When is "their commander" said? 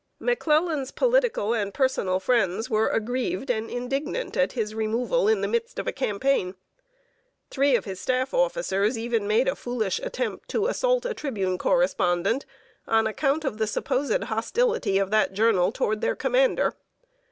16.01-16.73